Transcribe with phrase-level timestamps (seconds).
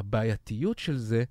[0.00, 1.24] הבעייתיות של זה,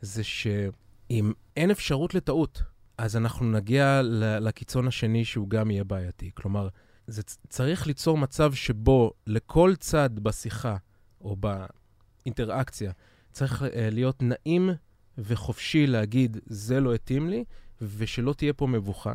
[0.00, 2.62] זה שאם אין אפשרות לטעות,
[2.98, 4.00] אז אנחנו נגיע
[4.40, 6.30] לקיצון השני שהוא גם יהיה בעייתי.
[6.34, 6.68] כלומר,
[7.06, 10.76] זה צריך ליצור מצב שבו לכל צד בשיחה
[11.20, 12.92] או באינטראקציה
[13.32, 14.70] צריך uh, להיות נעים
[15.18, 17.44] וחופשי להגיד, זה לא התאים לי,
[17.80, 19.14] ושלא תהיה פה מבוכה.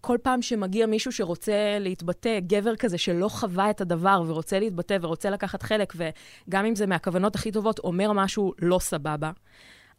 [0.00, 5.30] כל פעם שמגיע מישהו שרוצה להתבטא, גבר כזה שלא חווה את הדבר ורוצה להתבטא ורוצה
[5.30, 9.30] לקחת חלק, וגם אם זה מהכוונות הכי טובות, אומר משהו לא סבבה.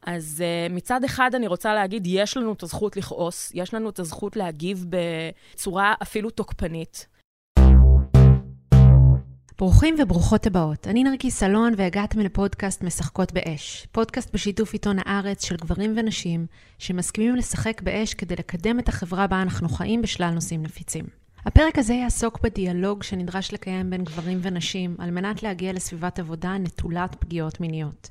[0.05, 3.99] אז uh, מצד אחד אני רוצה להגיד, יש לנו את הזכות לכעוס, יש לנו את
[3.99, 7.07] הזכות להגיב בצורה אפילו תוקפנית.
[9.63, 10.87] ברוכים וברוכות הבאות.
[10.87, 13.87] אני נרקיס אלון והגעתם לפודקאסט משחקות באש.
[13.91, 16.45] פודקאסט בשיתוף עיתון הארץ של גברים ונשים
[16.79, 21.05] שמסכימים לשחק באש כדי לקדם את החברה בה אנחנו חיים בשלל נושאים נפיצים.
[21.45, 27.15] הפרק הזה יעסוק בדיאלוג שנדרש לקיים בין גברים ונשים על מנת להגיע לסביבת עבודה נטולת
[27.19, 28.09] פגיעות מיניות.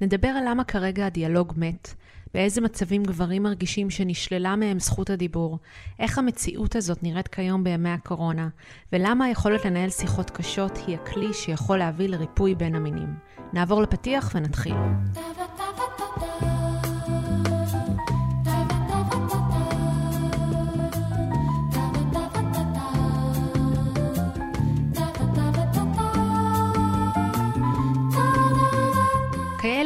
[0.00, 1.94] נדבר על למה כרגע הדיאלוג מת,
[2.34, 5.58] באיזה מצבים גברים מרגישים שנשללה מהם זכות הדיבור,
[5.98, 8.48] איך המציאות הזאת נראית כיום בימי הקורונה,
[8.92, 13.14] ולמה היכולת לנהל שיחות קשות היא הכלי שיכול להביא לריפוי בין המינים.
[13.52, 14.74] נעבור לפתיח ונתחיל.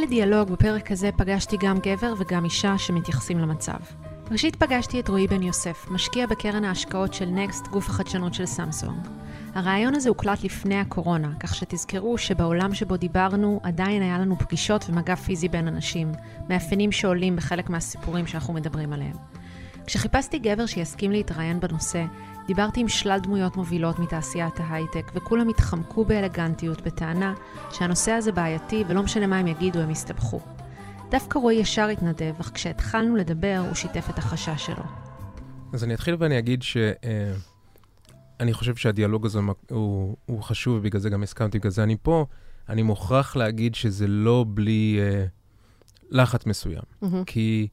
[0.04, 3.76] לדיאלוג בפרק הזה פגשתי גם גבר וגם אישה שמתייחסים למצב.
[4.30, 9.08] ראשית פגשתי את רועי בן יוסף, משקיע בקרן ההשקעות של נקסט, גוף החדשנות של סמסונג.
[9.54, 15.14] הרעיון הזה הוקלט לפני הקורונה, כך שתזכרו שבעולם שבו דיברנו עדיין היה לנו פגישות ומגע
[15.14, 16.12] פיזי בין אנשים,
[16.48, 19.16] מאפיינים שעולים בחלק מהסיפורים שאנחנו מדברים עליהם.
[19.86, 22.04] כשחיפשתי גבר שיסכים להתראיין בנושא,
[22.46, 27.34] דיברתי עם שלל דמויות מובילות מתעשיית ההייטק, וכולם התחמקו באלגנטיות בטענה
[27.70, 30.40] שהנושא הזה בעייתי ולא משנה מה הם יגידו, הם יסתבכו.
[31.10, 34.84] דווקא רועי ישר התנדב, אך כשהתחלנו לדבר, הוא שיתף את החשש שלו.
[35.72, 36.76] אז אני אתחיל ואני אגיד ש...
[36.76, 37.34] אה,
[38.40, 39.38] אני חושב שהדיאלוג הזה
[39.70, 42.26] הוא, הוא חשוב, ובגלל זה גם הסכמתי, בגלל זה אני פה.
[42.68, 45.24] אני מוכרח להגיד שזה לא בלי אה,
[46.10, 46.82] לחץ מסוים.
[47.02, 47.06] Mm-hmm.
[47.26, 47.68] כי...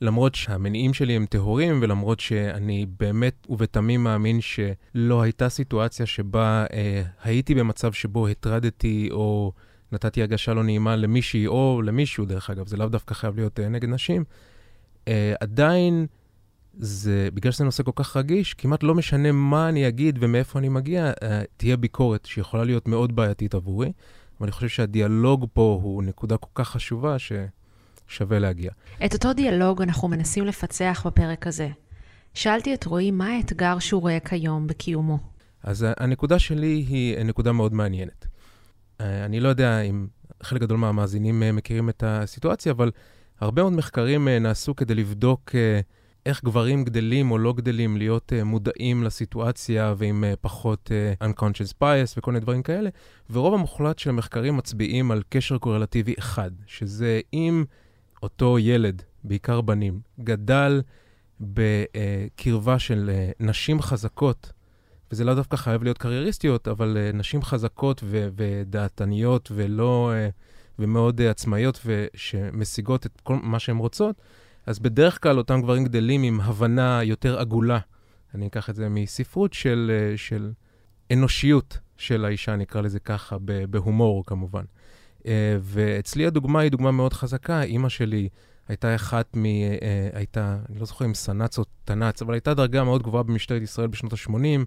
[0.00, 7.02] למרות שהמניעים שלי הם טהורים, ולמרות שאני באמת ובתמים מאמין שלא הייתה סיטואציה שבה אה,
[7.22, 9.52] הייתי במצב שבו הטרדתי או
[9.92, 13.68] נתתי הרגשה לא נעימה למישהי או למישהו, דרך אגב, זה לאו דווקא חייב להיות אה,
[13.68, 14.24] נגד נשים,
[15.08, 16.06] אה, עדיין
[16.78, 20.68] זה, בגלל שזה נושא כל כך רגיש, כמעט לא משנה מה אני אגיד ומאיפה אני
[20.68, 23.92] מגיע, אה, תהיה ביקורת שיכולה להיות מאוד בעייתית עבורי.
[24.40, 27.32] ואני חושב שהדיאלוג פה הוא נקודה כל כך חשובה, ש...
[28.08, 28.70] שווה להגיע.
[29.04, 31.68] את אותו דיאלוג אנחנו מנסים לפצח בפרק הזה.
[32.36, 35.18] שאלתי את רועי מה האתגר שהוא רואה כיום בקיומו.
[35.62, 38.26] אז הנקודה שלי היא נקודה מאוד מעניינת.
[39.00, 40.06] אה, אני לא יודע אם
[40.42, 42.90] חלק גדול מהמאזינים אה, מכירים את הסיטואציה, אבל
[43.40, 45.50] הרבה מאוד מחקרים אה, נעשו כדי לבדוק
[46.26, 50.90] איך גברים גדלים או לא גדלים להיות מודעים לסיטואציה ועם פחות
[51.24, 52.90] unconscious bias וכל מיני דברים כאלה,
[53.30, 57.64] ורוב המוחלט של המחקרים מצביעים על קשר קורלטיבי אחד, שזה אם...
[58.22, 60.82] אותו ילד, בעיקר בנים, גדל
[61.40, 64.52] בקרבה של אה, נשים חזקות,
[65.10, 70.28] וזה לא דווקא חייב להיות קרייריסטיות, אבל אה, נשים חזקות ו- ודעתניות ולא, אה,
[70.78, 74.16] ומאוד עצמאיות ושמשיגות את כל מה שהן רוצות,
[74.66, 77.78] אז בדרך כלל אותם גברים גדלים עם הבנה יותר עגולה,
[78.34, 80.52] אני אקח את זה מספרות, של, של
[81.12, 83.36] אנושיות של האישה, נקרא לזה ככה,
[83.70, 84.64] בהומור כמובן.
[85.26, 87.62] אה, ואצלי הדוגמה היא דוגמה מאוד חזקה.
[87.62, 88.28] אימא שלי
[88.68, 89.44] הייתה אחת מ...
[89.46, 93.62] אה, הייתה, אני לא זוכר אם סנ"צ או תנ"צ, אבל הייתה דרגה מאוד גבוהה במשטרת
[93.62, 94.64] ישראל בשנות ה-80.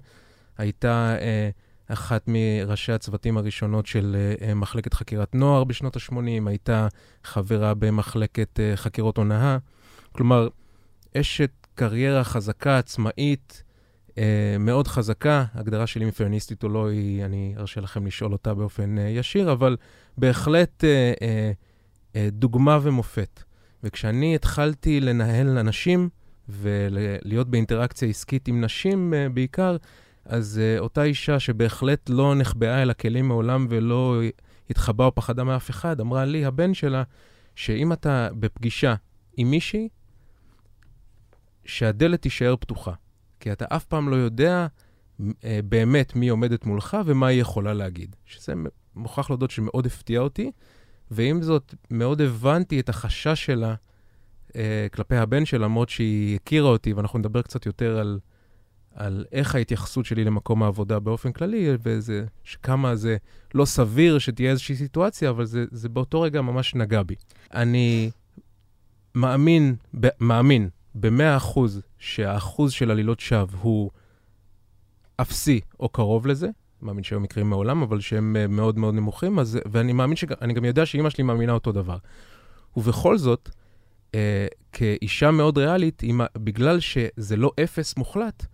[0.57, 1.49] הייתה אה,
[1.87, 4.15] אחת מראשי הצוותים הראשונות של
[4.55, 6.87] מחלקת חקירת נוער בשנות ה-80, הייתה
[7.23, 9.57] חברה במחלקת חקירות הונאה.
[10.11, 10.47] כלומר,
[11.17, 13.63] אשת קריירה חזקה, עצמאית,
[14.60, 15.45] מאוד חזקה.
[15.54, 19.77] הגדרה שלי מפמיניסטית או לא, היא, אני ארשה לכם לשאול אותה באופן ישיר, אבל
[20.18, 21.51] בהחלט אה, אה,
[22.16, 23.44] אה, דוגמה ומופת.
[23.83, 26.10] וכשאני התחלתי לנהל אנשים
[26.50, 29.77] ולהיות באינטראקציה עסקית עם נשים אה, בעיקר,
[30.25, 34.22] אז אה, אותה אישה שבהחלט לא נחבאה אל הכלים מעולם ולא
[34.69, 37.04] התחבאה או פחדה מאף אחד, אמרה לי, הבן שלה,
[37.56, 38.95] שאם אתה בפגישה
[39.38, 39.89] עם מישהי,
[41.65, 42.94] שהדלת תישאר פתוחה.
[43.39, 44.68] כי אתה אף פעם לא יודע
[45.44, 48.15] אה, באמת מי עומדת מולך ומה היא יכולה להגיד.
[48.25, 48.53] שזה
[48.95, 50.51] מוכרח להודות שמאוד הפתיע אותי,
[51.12, 53.75] ועם זאת, מאוד הבנתי את החשש שלה
[54.56, 58.19] אה, כלפי הבן שלה, למרות שהיא הכירה אותי, ואנחנו נדבר קצת יותר על,
[58.95, 62.25] על איך ההתייחסות שלי למקום העבודה באופן כללי, וזה,
[62.63, 63.18] כמה זה
[63.53, 67.15] לא סביר שתהיה איזושהי סיטואציה, אבל זה, זה באותו רגע ממש נגע בי.
[67.53, 68.12] אני
[69.15, 73.91] מאמין, ב, מאמין במאה אחוז שהאחוז של עלילות שווא הוא
[75.21, 76.50] אפסי או קרוב לזה.
[76.81, 80.65] מאמין שהיו מקרים מעולם, אבל שהם אה, מאוד מאוד נמוכים, אז, ואני מאמין שאני גם
[80.65, 81.97] יודע שאימא שלי מאמינה אותו דבר.
[82.77, 83.50] ובכל זאת,
[84.15, 88.45] אה, כאישה מאוד ריאלית, אימא, בגלל שזה לא אפס מוחלט,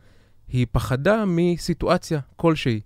[0.48, 2.82] היא פחדה מסיטואציה כלשהי.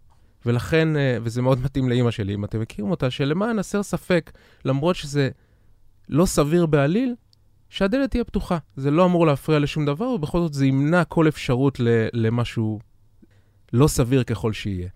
[0.46, 4.32] ולכן, אה, וזה מאוד מתאים לאימא שלי, אם אתם מכירים אותה, שלמען הסר ספק,
[4.66, 5.30] למרות שזה
[6.10, 7.16] לא סביר בעליל,
[7.70, 8.58] שהדלת תהיה פתוחה.
[8.76, 11.78] זה לא אמור להפריע לשום דבר, ובכל זאת זה ימנע כל אפשרות
[12.14, 12.80] למשהו
[13.74, 14.88] לא סביר ככל שיהיה.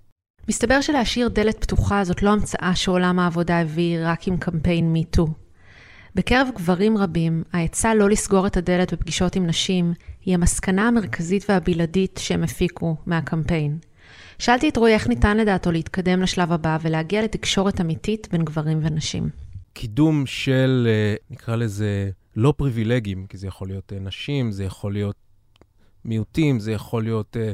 [0.47, 5.29] מסתבר שלהשאיר דלת פתוחה זאת לא המצאה שעולם העבודה הביא רק עם קמפיין MeToo.
[6.15, 9.93] בקרב גברים רבים, העצה לא לסגור את הדלת בפגישות עם נשים
[10.25, 13.77] היא המסקנה המרכזית והבלעדית שהם הפיקו מהקמפיין.
[14.39, 19.29] שאלתי את רועי איך ניתן לדעתו להתקדם לשלב הבא ולהגיע לתקשורת אמיתית בין גברים ונשים.
[19.73, 24.93] קידום של, אה, נקרא לזה, לא פריבילגים, כי זה יכול להיות אה, נשים, זה יכול
[24.93, 25.15] להיות
[26.05, 27.51] מיעוטים, זה יכול להיות אה,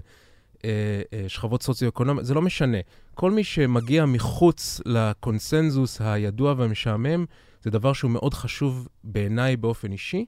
[0.65, 2.77] אה, אה, שכבות סוציו-אקונומיות, זה לא משנה.
[3.13, 7.25] כל מי שמגיע מחוץ לקונסנזוס הידוע והמשעמם,
[7.63, 10.25] זה דבר שהוא מאוד חשוב בעיניי באופן אישי,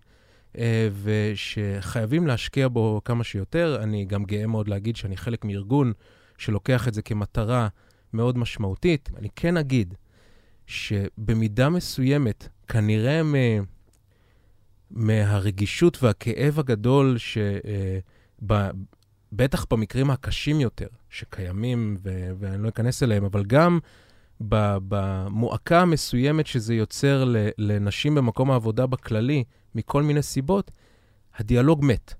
[0.58, 3.80] אה, ושחייבים להשקיע בו כמה שיותר.
[3.84, 5.94] אני גם גאה מאוד להגיד שאני חלק מארגון
[6.38, 7.68] שלוקח את זה כמטרה
[8.14, 9.10] מאוד משמעותית.
[9.18, 9.94] אני כן אגיד
[10.68, 13.36] שבמידה מסוימת, כנראה מ...
[14.92, 17.38] מהרגישות והכאב הגדול ש...
[19.34, 23.80] בטח במקרים הקשים יותר שקיימים, ו- ואני לא אכנס אליהם, אבל גם
[24.40, 29.44] במועקה המסוימת שזה יוצר לנשים במקום העבודה בכללי,
[29.76, 30.72] מכל מיני סיבות,
[31.36, 32.14] הדיאלוג מת.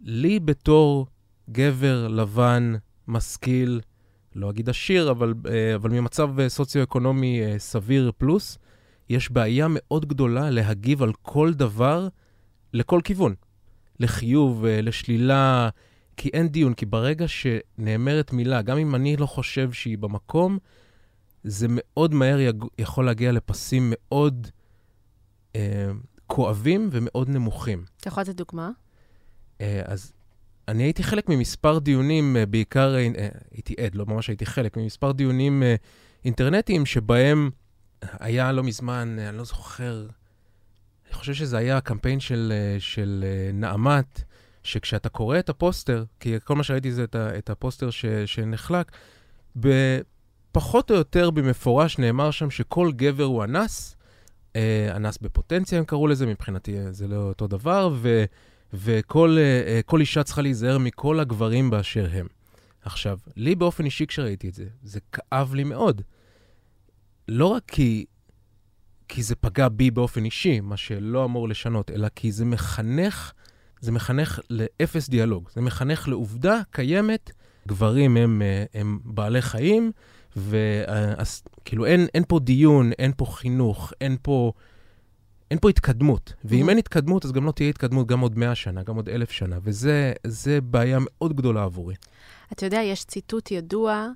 [0.00, 1.06] לי בתור
[1.50, 2.74] גבר לבן,
[3.08, 3.80] משכיל,
[4.34, 8.58] לא אגיד עשיר, אבל, אה, אבל ממצב סוציו-אקונומי אה, סביר פלוס,
[9.10, 12.08] יש בעיה מאוד גדולה להגיב על כל דבר
[12.74, 13.34] לכל כיוון.
[14.00, 15.68] לחיוב, אה, לשלילה,
[16.16, 20.58] כי אין דיון, כי ברגע שנאמרת מילה, גם אם אני לא חושב שהיא במקום,
[21.44, 22.64] זה מאוד מהר יג...
[22.78, 24.46] יכול להגיע לפסים מאוד
[25.56, 25.90] אה,
[26.26, 27.84] כואבים ומאוד נמוכים.
[28.00, 28.70] אתה יכול לתת דוגמה?
[29.60, 30.12] אה, אז
[30.68, 35.12] אני הייתי חלק ממספר דיונים, אה, בעיקר, אה, הייתי עד, לא ממש הייתי חלק, ממספר
[35.12, 35.74] דיונים אה,
[36.24, 37.50] אינטרנטיים שבהם
[38.02, 40.06] היה לא מזמן, אני לא זוכר,
[41.06, 44.22] אני חושב שזה היה הקמפיין של, אה, של אה, נעמת,
[44.62, 48.92] שכשאתה קורא את הפוסטר, כי כל מה שראיתי זה את, הפוסטר ש, שנחלק,
[50.52, 53.96] פחות או יותר במפורש נאמר שם שכל גבר הוא אנס,
[54.56, 58.24] אה, אנס בפוטנציה הם קראו לזה, מבחינתי זה לא אותו דבר, ו,
[58.72, 59.38] וכל
[60.00, 62.26] אישה צריכה להיזהר מכל הגברים באשר הם.
[62.82, 66.02] עכשיו, לי באופן אישי כשראיתי את זה, זה כאב לי מאוד.
[67.28, 68.04] לא רק כי,
[69.08, 73.32] כי זה פגע בי באופן אישי, מה שלא אמור לשנות, אלא כי זה מחנך
[73.80, 75.48] זה מחנך לאפס דיאלוג.
[75.54, 77.30] זה מחנך לעובדה קיימת,
[77.68, 79.92] גברים הם, אה, הם בעלי חיים,
[80.36, 84.52] וכאילו אין, אין פה דיון, אין פה חינוך, אין פה,
[85.50, 86.32] אין פה התקדמות.
[86.44, 86.70] ואם mm-hmm.
[86.70, 89.58] אין התקדמות, אז גם לא תהיה התקדמות גם עוד מאה שנה, גם עוד אלף שנה,
[89.62, 91.94] וזה בעיה מאוד גדולה עבורי.
[92.52, 94.08] אתה יודע, יש ציטוט ידוע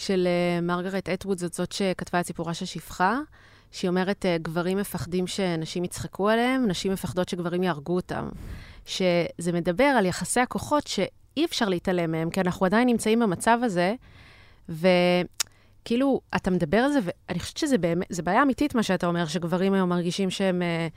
[0.00, 3.18] של uh, מרגרט אטווד, זאת זאת שכתבה את סיפורה של שפחה,
[3.70, 8.28] שהיא אומרת, uh, גברים מפחדים שנשים יצחקו עליהם, נשים מפחדות שגברים יהרגו אותם.
[8.86, 13.94] שזה מדבר על יחסי הכוחות שאי אפשר להתעלם מהם, כי אנחנו עדיין נמצאים במצב הזה,
[14.68, 19.26] וכאילו, אתה מדבר על זה, ואני חושבת שזה באמת, זה בעיה אמיתית מה שאתה אומר,
[19.26, 20.62] שגברים היום מרגישים שהם...
[20.62, 20.88] אה,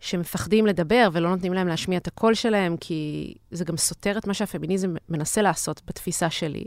[0.00, 4.34] שמפחדים לדבר ולא נותנים להם להשמיע את הקול שלהם, כי זה גם סותר את מה
[4.34, 6.64] שהפמיניזם מנסה לעשות בתפיסה שלי.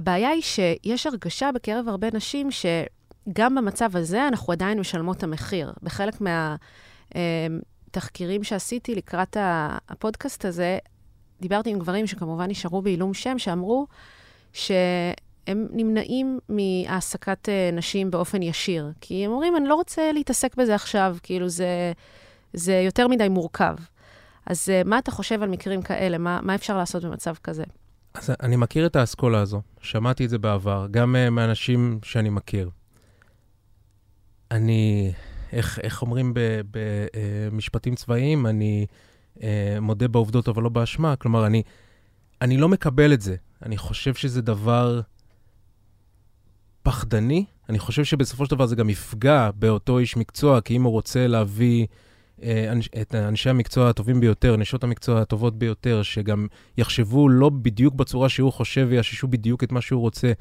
[0.00, 5.72] הבעיה היא שיש הרגשה בקרב הרבה נשים שגם במצב הזה אנחנו עדיין משלמות את המחיר.
[5.82, 6.56] בחלק מה...
[7.16, 7.46] אה,
[7.90, 9.36] תחקירים שעשיתי לקראת
[9.88, 10.78] הפודקאסט הזה,
[11.40, 13.86] דיברתי עם גברים שכמובן נשארו בעילום שם, שאמרו
[14.52, 18.92] שהם נמנעים מהעסקת אה, נשים באופן ישיר.
[19.00, 21.92] כי הם אומרים, אני לא רוצה להתעסק בזה עכשיו, כאילו זה,
[22.52, 23.74] זה יותר מדי מורכב.
[24.46, 26.18] אז אה, מה אתה חושב על מקרים כאלה?
[26.18, 27.64] מה, מה אפשר לעשות במצב כזה?
[28.14, 32.70] אז אני מכיר את האסכולה הזו, שמעתי את זה בעבר, גם uh, מאנשים שאני מכיר.
[34.50, 35.12] אני
[35.52, 36.34] איך, איך אומרים
[36.70, 38.86] במשפטים צבאיים, אני
[39.42, 41.16] אה, מודה בעובדות אבל לא באשמה.
[41.16, 41.62] כלומר, אני,
[42.42, 43.36] אני לא מקבל את זה.
[43.62, 45.00] אני חושב שזה דבר
[46.82, 47.44] פחדני.
[47.68, 51.26] אני חושב שבסופו של דבר זה גם יפגע באותו איש מקצוע, כי אם הוא רוצה
[51.26, 51.86] להביא אה,
[53.02, 56.46] את אנשי המקצוע הטובים ביותר, נשות המקצוע הטובות ביותר, שגם
[56.78, 60.32] יחשבו לא בדיוק בצורה שהוא חושב ויאששו בדיוק את מה שהוא רוצה,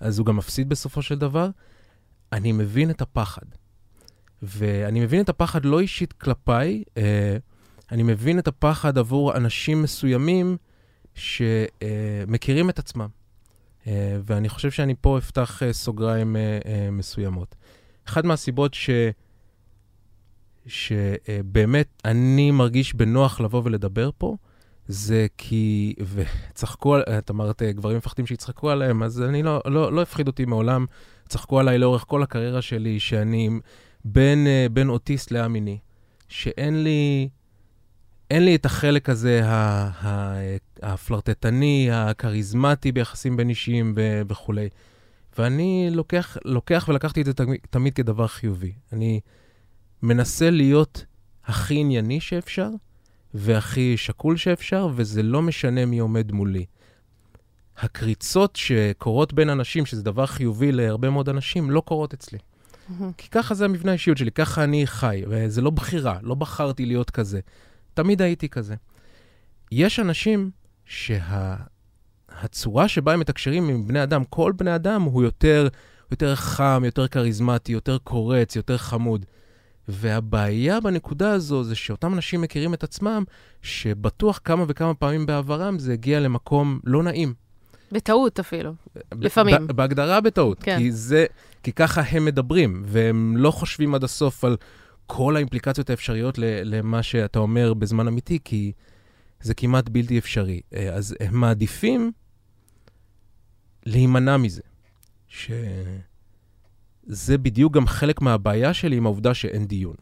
[0.00, 1.50] אז הוא גם מפסיד בסופו של דבר.
[2.32, 3.46] אני מבין את הפחד.
[4.42, 7.36] ואני מבין את הפחד לא אישית כלפיי, אה,
[7.92, 10.56] אני מבין את הפחד עבור אנשים מסוימים
[11.14, 13.08] שמכירים את עצמם.
[13.86, 17.54] אה, ואני חושב שאני פה אפתח אה, סוגריים אה, אה, מסוימות.
[18.08, 18.90] אחת מהסיבות ש...
[20.68, 24.36] שבאמת אני מרגיש בנוח לבוא ולדבר פה,
[24.86, 30.26] זה כי, וצחקו, את אמרת, גברים מפחדים שיצחקו עליהם, אז אני לא, לא, לא הפחיד
[30.26, 30.86] אותי מעולם.
[31.28, 33.50] צחקו עליי לאורך כל הקריירה שלי, שאני
[34.04, 35.78] בין, בין אוטיסט א-מיני,
[36.28, 37.28] שאין לי,
[38.30, 39.42] אין לי את החלק הזה,
[40.82, 43.94] הפלרטטני, הכריזמטי ביחסים בין אישיים
[44.28, 44.68] וכולי.
[45.38, 47.32] ואני לוקח, לוקח ולקחתי את זה
[47.70, 48.72] תמיד כדבר חיובי.
[48.92, 49.20] אני
[50.02, 51.04] מנסה להיות
[51.44, 52.70] הכי ענייני שאפשר,
[53.34, 56.64] והכי שקול שאפשר, וזה לא משנה מי עומד מולי.
[57.78, 62.38] הקריצות שקורות בין אנשים, שזה דבר חיובי להרבה מאוד אנשים, לא קורות אצלי.
[62.38, 63.04] Mm-hmm.
[63.16, 67.10] כי ככה זה המבנה האישיות שלי, ככה אני חי, וזה לא בחירה, לא בחרתי להיות
[67.10, 67.40] כזה.
[67.94, 68.74] תמיד הייתי כזה.
[69.72, 70.50] יש אנשים
[70.84, 71.58] שהצורה
[72.88, 72.94] שה...
[72.94, 75.68] שבה הם מתקשרים עם בני אדם, כל בני אדם הוא יותר,
[76.10, 79.26] יותר חם, יותר כריזמטי, יותר קורץ, יותר חמוד.
[79.88, 83.24] והבעיה בנקודה הזו זה שאותם אנשים מכירים את עצמם,
[83.62, 87.34] שבטוח כמה וכמה פעמים בעברם זה הגיע למקום לא נעים.
[87.92, 88.74] בטעות אפילו,
[89.12, 89.66] לפעמים.
[89.66, 90.78] בהגדרה בטעות, כן.
[90.78, 91.26] כי זה,
[91.62, 94.56] כי ככה הם מדברים, והם לא חושבים עד הסוף על
[95.06, 98.72] כל האימפליקציות האפשריות למה שאתה אומר בזמן אמיתי, כי
[99.40, 100.60] זה כמעט בלתי אפשרי.
[100.74, 102.12] אה, אז הם מעדיפים
[103.86, 104.62] להימנע מזה.
[107.08, 109.94] שזה בדיוק גם חלק מהבעיה שלי עם העובדה שאין דיון.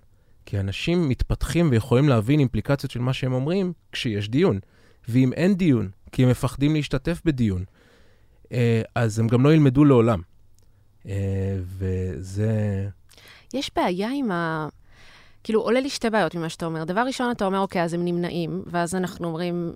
[0.46, 4.58] כי אנשים מתפתחים ויכולים להבין אימפליקציות של מה שהם אומרים כשיש דיון.
[5.08, 7.64] ואם אין דיון, כי הם מפחדים להשתתף בדיון,
[8.52, 10.20] אה, אז הם גם לא ילמדו לעולם.
[11.08, 12.88] אה, וזה...
[13.54, 14.68] יש בעיה עם ה...
[15.44, 16.84] כאילו, עולה לי שתי בעיות ממה שאתה אומר.
[16.84, 19.72] דבר ראשון, אתה אומר, אוקיי, אז הם נמנעים, ואז אנחנו אומרים,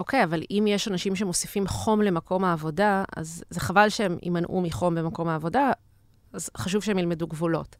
[0.00, 4.94] אוקיי, אבל אם יש אנשים שמוסיפים חום למקום העבודה, אז זה חבל שהם יימנעו מחום
[4.94, 5.70] במקום העבודה,
[6.32, 7.76] אז חשוב שהם ילמדו גבולות.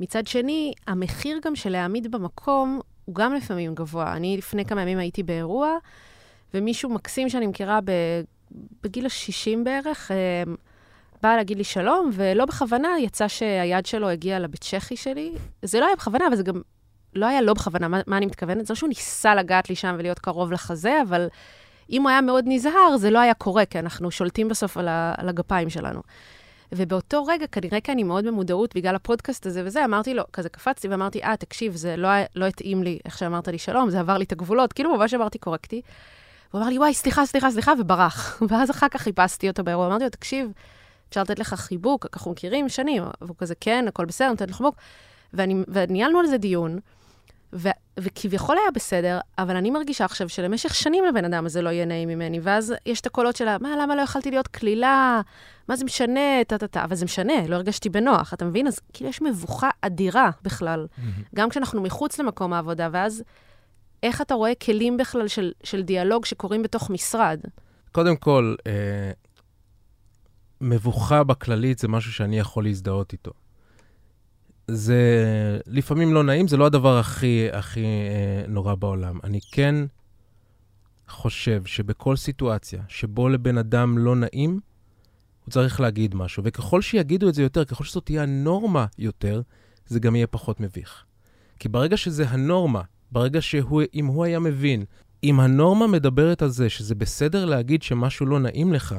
[0.00, 4.12] מצד שני, המחיר גם של להעמיד במקום הוא גם לפעמים גבוה.
[4.16, 5.76] אני לפני כמה ימים הייתי באירוע,
[6.54, 7.78] ומישהו מקסים שאני מכירה
[8.82, 10.42] בגיל ה-60 בערך, אה,
[11.22, 15.32] בא להגיד לי שלום, ולא בכוונה יצא שהיד שלו הגיעה לבית צ'כי שלי.
[15.62, 16.60] זה לא היה בכוונה, אבל זה גם
[17.14, 17.88] לא היה לא בכוונה.
[17.88, 18.66] מה, מה אני מתכוונת?
[18.66, 21.28] זה לא שהוא ניסה לגעת לי שם ולהיות קרוב לחזה, אבל
[21.90, 25.14] אם הוא היה מאוד נזהר, זה לא היה קורה, כי אנחנו שולטים בסוף על, ה,
[25.16, 26.00] על הגפיים שלנו.
[26.72, 30.88] ובאותו רגע, כנראה כי אני מאוד במודעות בגלל הפודקאסט הזה וזה, אמרתי לו, כזה קפצתי
[30.88, 34.24] ואמרתי, אה, תקשיב, זה לא, לא התאים לי איך שאמרת לי שלום, זה עבר לי
[34.24, 35.82] את הגבולות, כאילו ממש אמרתי קורקטי.
[36.50, 38.38] הוא אמר לי, וואי, סליחה, סליחה, סליחה, וברח.
[38.48, 40.52] ואז אחר כך חיפשתי אותו באירוע, אמרתי לו, תקשיב,
[41.08, 44.76] אפשר לתת לך חיבוק, אנחנו מכירים שנים, והוא כזה, כן, הכל בסדר, נותן לך חיבוק.
[45.68, 46.78] וניהלנו על זה דיון,
[47.52, 51.84] ו- וכביכול היה בסדר, אבל אני מרגישה עכשיו שלמשך שנים לבן אדם הזה לא יהיה
[51.84, 55.20] נעים ממני, ואז יש את הקולות שלה, מה, למה לא יכלתי להיות קלילה?
[55.68, 56.44] מה זה משנה?
[56.46, 56.84] טה-טה-טה.
[56.84, 58.66] אבל זה משנה, לא הרגשתי בנוח, אתה מבין?
[58.66, 61.22] אז כאילו יש מבוכה אדירה בכלל, mm-hmm.
[61.34, 63.22] גם כשאנחנו מחוץ למקום העבודה, ואז
[64.02, 67.40] איך אתה רואה כלים בכלל של, של דיאלוג שקורים בתוך משרד?
[67.92, 69.10] קודם כל, אה,
[70.60, 73.30] מבוכה בכללית זה משהו שאני יכול להזדהות איתו.
[74.68, 75.02] זה
[75.66, 79.18] לפעמים לא נעים, זה לא הדבר הכי, הכי אה, נורא בעולם.
[79.24, 79.74] אני כן
[81.08, 84.60] חושב שבכל סיטואציה שבו לבן אדם לא נעים,
[85.44, 86.42] הוא צריך להגיד משהו.
[86.46, 89.42] וככל שיגידו את זה יותר, ככל שזאת תהיה הנורמה יותר,
[89.86, 91.04] זה גם יהיה פחות מביך.
[91.58, 92.82] כי ברגע שזה הנורמה,
[93.12, 94.84] ברגע שהוא, אם הוא היה מבין,
[95.24, 98.94] אם הנורמה מדברת על זה שזה בסדר להגיד שמשהו לא נעים לך,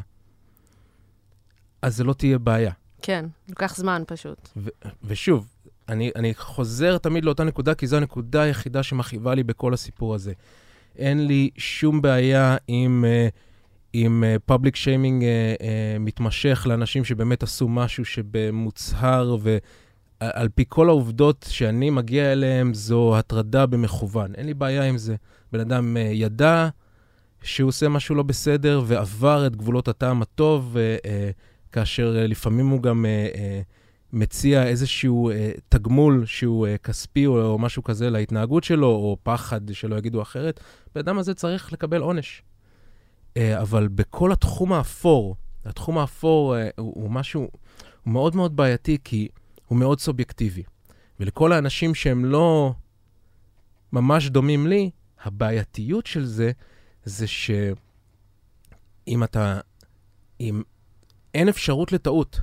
[1.81, 2.71] אז זה לא תהיה בעיה.
[3.01, 4.49] כן, לוקח זמן פשוט.
[4.57, 4.69] ו-
[5.03, 5.47] ושוב,
[5.89, 10.33] אני, אני חוזר תמיד לאותה נקודה, כי זו הנקודה היחידה שמכאיבה לי בכל הסיפור הזה.
[10.97, 13.31] אין לי שום בעיה עם, uh,
[13.93, 15.63] עם uh, public shaming uh, uh,
[15.99, 23.65] מתמשך לאנשים שבאמת עשו משהו שבמוצהר, ועל פי כל העובדות שאני מגיע אליהן, זו הטרדה
[23.65, 24.35] במכוון.
[24.35, 25.15] אין לי בעיה עם זה.
[25.51, 26.69] בן אדם uh, ידע
[27.43, 31.09] שהוא עושה משהו לא בסדר ועבר את גבולות הטעם הטוב, uh, uh,
[31.71, 33.05] כאשר uh, לפעמים הוא גם...
[34.13, 39.73] מציע איזשהו אה, תגמול שהוא אה, כספי או, או משהו כזה להתנהגות שלו, או פחד
[39.73, 40.59] שלא יגידו אחרת,
[40.95, 42.43] בן אדם הזה צריך לקבל עונש.
[43.37, 45.35] אה, אבל בכל התחום האפור,
[45.65, 47.49] התחום האפור אה, הוא, הוא משהו,
[48.03, 49.27] הוא מאוד מאוד בעייתי, כי
[49.67, 50.63] הוא מאוד סובייקטיבי.
[51.19, 52.73] ולכל האנשים שהם לא
[53.93, 54.89] ממש דומים לי,
[55.23, 56.51] הבעייתיות של זה,
[57.03, 57.63] זה שאם
[59.23, 59.59] אתה,
[60.39, 60.61] אם
[61.33, 62.39] אין אפשרות לטעות,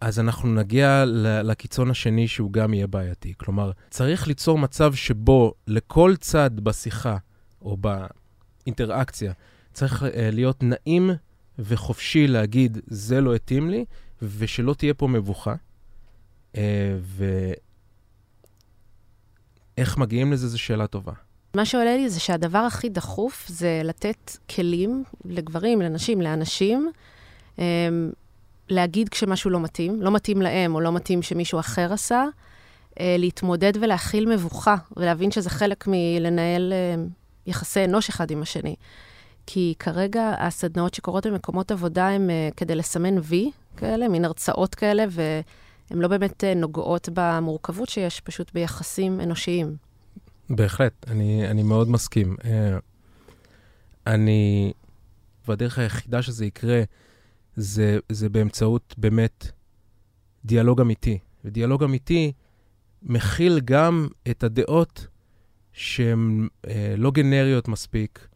[0.00, 1.04] אז אנחנו נגיע
[1.44, 3.34] לקיצון השני שהוא גם יהיה בעייתי.
[3.38, 7.16] כלומר, צריך ליצור מצב שבו לכל צד בשיחה
[7.62, 9.32] או באינטראקציה
[9.72, 11.10] צריך uh, להיות נעים
[11.58, 13.84] וחופשי להגיד, זה לא התאים לי,
[14.22, 15.54] ושלא תהיה פה מבוכה.
[16.52, 16.56] Uh,
[19.76, 21.12] ואיך מגיעים לזה, זו שאלה טובה.
[21.54, 26.90] מה שעולה לי זה שהדבר הכי דחוף זה לתת כלים לגברים, לנשים, לאנשים,
[27.56, 27.60] um,
[28.70, 32.24] להגיד כשמשהו לא מתאים, לא מתאים להם או לא מתאים שמישהו אחר עשה,
[32.90, 37.10] uh, להתמודד ולהכיל מבוכה, ולהבין שזה חלק מלנהל uh,
[37.46, 38.74] יחסי אנוש אחד עם השני.
[39.46, 45.04] כי כרגע הסדנאות שקורות במקומות עבודה הן uh, כדי לסמן וי כאלה, מין הרצאות כאלה,
[45.10, 49.76] והן לא באמת נוגעות במורכבות שיש פשוט ביחסים אנושיים.
[50.50, 52.36] בהחלט, אני, אני מאוד מסכים.
[54.06, 54.72] אני,
[55.48, 56.82] והדרך היחידה שזה יקרה,
[57.56, 59.50] זה, זה באמצעות באמת
[60.44, 61.18] דיאלוג אמיתי.
[61.44, 62.32] ודיאלוג אמיתי
[63.02, 65.06] מכיל גם את הדעות
[65.72, 68.28] שהן אה, לא גנריות מספיק,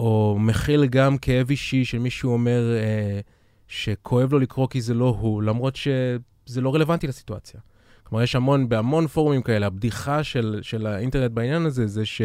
[0.00, 3.20] או מכיל גם כאב אישי של מישהו אומר אה,
[3.68, 7.60] שכואב לו לקרוא כי זה לא הוא, למרות שזה לא רלוונטי לסיטואציה.
[8.04, 12.22] כלומר, יש המון, בהמון פורומים כאלה, הבדיחה של, של האינטרנט בעניין הזה, זה ש,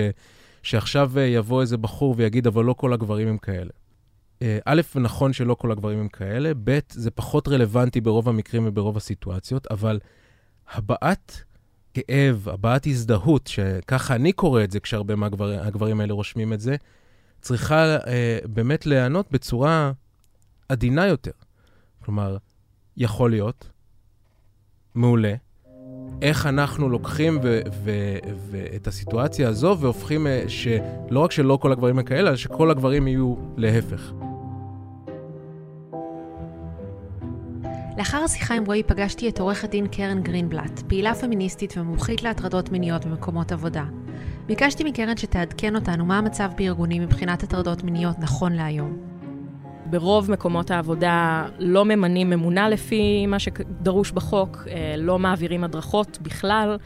[0.63, 3.71] שעכשיו אה, יבוא איזה בחור ויגיד, אבל לא כל הגברים הם כאלה.
[4.41, 8.97] אה, א', נכון שלא כל הגברים הם כאלה, ב', זה פחות רלוונטי ברוב המקרים וברוב
[8.97, 9.99] הסיטואציות, אבל
[10.73, 11.43] הבעת
[11.93, 16.75] כאב, הבעת הזדהות, שככה אני קורא את זה כשהרבה מהגברים האלה רושמים את זה,
[17.41, 19.91] צריכה אה, באמת להיענות בצורה
[20.69, 21.31] עדינה יותר.
[22.05, 22.37] כלומר,
[22.97, 23.69] יכול להיות,
[24.95, 25.33] מעולה,
[26.21, 27.39] איך אנחנו לוקחים
[28.51, 33.07] ואת הסיטואציה הזו והופכים אה, שלא רק שלא כל הגברים הם כאלה, אלא שכל הגברים
[33.07, 34.28] יהיו להפך.
[37.99, 43.05] לאחר השיחה עם רועי פגשתי את עורכת דין קרן גרינבלט, פעילה פמיניסטית ומומחית להטרדות מיניות
[43.05, 43.83] במקומות עבודה.
[44.45, 48.97] ביקשתי מקרן שתעדכן אותנו מה המצב בארגונים מבחינת הטרדות מיניות נכון להיום.
[49.85, 56.77] ברוב מקומות העבודה לא ממנים ממונה לפי מה שדרוש בחוק, אה, לא מעבירים הדרכות בכלל.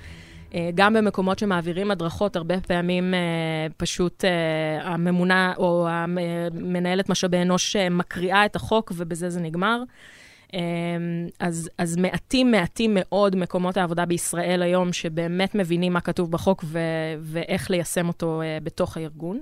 [0.54, 3.20] אה, גם במקומות שמעבירים הדרכות, הרבה פעמים אה,
[3.78, 4.24] פשוט
[4.82, 9.84] הממונה או המנהלת משאבי אנוש מקריאה את החוק ובזה זה נגמר.
[10.54, 10.60] אמ,
[11.40, 16.80] אז, אז מעטים, מעטים מאוד מקומות העבודה בישראל היום שבאמת מבינים מה כתוב בחוק ו,
[17.20, 19.42] ואיך ליישם אותו אה, בתוך הארגון.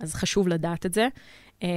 [0.00, 1.08] אז חשוב לדעת את זה.
[1.62, 1.68] אמ,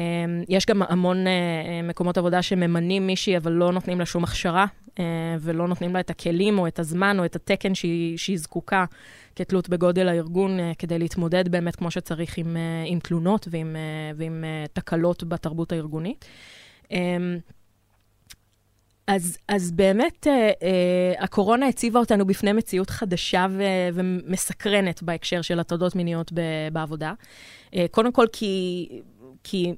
[0.49, 4.65] יש גם המון אה, מקומות עבודה שממנים מישהי, אבל לא נותנים לה שום הכשרה,
[4.99, 5.03] אה,
[5.39, 8.85] ולא נותנים לה את הכלים או את הזמן או את התקן שהיא, שהיא זקוקה
[9.35, 13.75] כתלות בגודל הארגון, כדי להתמודד באמת כמו שצריך עם, עם תלונות ועם,
[14.15, 16.25] ועם תקלות בתרבות הארגונית.
[19.08, 25.60] אז, אז באמת, אה, אה, הקורונה הציבה אותנו בפני מציאות חדשה ו, ומסקרנת בהקשר של
[25.60, 26.41] הטרדות מיניות ב,
[26.72, 27.13] בעבודה.
[27.76, 28.89] אה, קודם כל, כי,
[29.43, 29.74] כי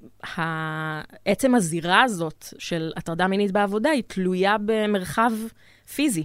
[1.25, 5.31] עצם הזירה הזאת של הטרדה מינית בעבודה היא תלויה במרחב
[5.95, 6.23] פיזי.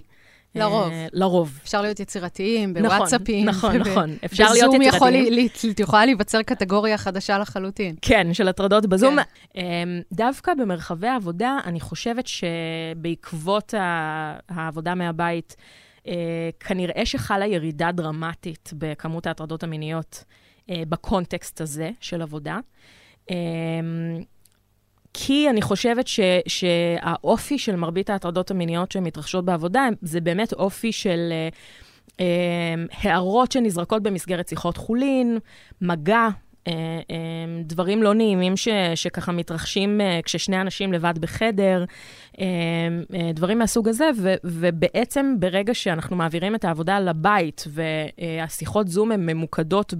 [0.55, 0.89] לרוב.
[0.89, 1.59] Uh, לרוב.
[1.63, 3.45] אפשר להיות יצירתיים בוואטסאפים.
[3.45, 4.17] נכון, נכון, נכון.
[4.25, 5.25] אפשר להיות יצירתיים.
[5.25, 7.95] בזום יכול, יכולה להיווצר קטגוריה חדשה לחלוטין.
[8.01, 9.15] כן, של הטרדות בזום.
[9.53, 9.59] כן.
[9.59, 9.61] Um,
[10.13, 13.73] דווקא במרחבי העבודה, אני חושבת שבעקבות
[14.49, 15.55] העבודה מהבית,
[16.03, 16.07] uh,
[16.59, 22.57] כנראה שחלה ירידה דרמטית בכמות ההטרדות המיניות uh, בקונטקסט הזה של עבודה.
[25.17, 31.29] כי אני חושבת ש, שהאופי של מרבית ההטרדות המיניות שמתרחשות בעבודה, זה באמת אופי של
[31.31, 31.49] אה,
[32.19, 35.37] אה, הערות שנזרקות במסגרת שיחות חולין,
[35.81, 36.27] מגע,
[36.67, 36.73] אה,
[37.11, 37.15] אה,
[37.63, 41.85] דברים לא נעימים ש, שככה מתרחשים אה, כששני אנשים לבד בחדר,
[42.39, 42.45] אה,
[43.13, 49.25] אה, דברים מהסוג הזה, ו, ובעצם ברגע שאנחנו מעבירים את העבודה לבית, והשיחות זום הן
[49.25, 49.93] ממוקדות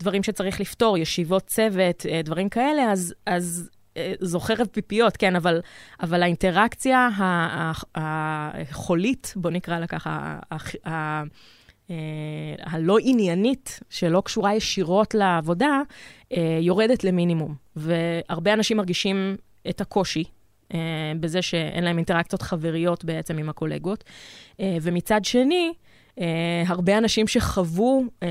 [0.00, 5.36] בדברים שצריך לפתור, ישיבות צוות, אה, דברים כאלה, אז, אז אה, זו חרב פיפיות, כן,
[5.36, 5.60] אבל,
[6.02, 7.08] אבל האינטראקציה
[7.94, 10.38] החולית, בוא נקרא לה ככה,
[10.86, 11.22] אה,
[12.60, 15.80] הלא עניינית, שלא קשורה ישירות לעבודה,
[16.32, 17.54] אה, יורדת למינימום.
[17.76, 19.36] והרבה אנשים מרגישים
[19.68, 20.24] את הקושי
[21.20, 24.04] בזה שאין להם אינטראקציות חבריות בעצם עם הקולגות.
[24.82, 25.72] ומצד שני,
[26.18, 26.22] Uh,
[26.66, 28.26] הרבה אנשים שחוו um,